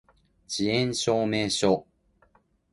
[0.03, 0.03] 遅
[0.63, 1.85] 延証明書